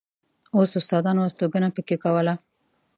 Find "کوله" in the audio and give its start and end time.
2.03-2.33